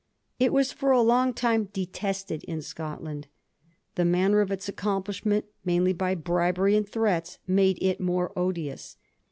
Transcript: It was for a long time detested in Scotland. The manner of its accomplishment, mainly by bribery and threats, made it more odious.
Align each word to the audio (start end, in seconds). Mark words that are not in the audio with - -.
It 0.39 0.51
was 0.51 0.71
for 0.71 0.89
a 0.89 0.99
long 0.99 1.31
time 1.31 1.65
detested 1.73 2.43
in 2.45 2.63
Scotland. 2.63 3.27
The 3.93 4.03
manner 4.03 4.41
of 4.41 4.49
its 4.51 4.67
accomplishment, 4.67 5.45
mainly 5.63 5.93
by 5.93 6.15
bribery 6.15 6.75
and 6.75 6.89
threats, 6.89 7.37
made 7.45 7.77
it 7.83 7.99
more 8.01 8.33
odious. 8.35 8.97